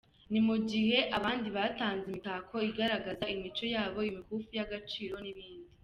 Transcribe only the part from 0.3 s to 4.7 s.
Ni mu gihe abandi batanze imitako igaragaza imico yabo, imikufi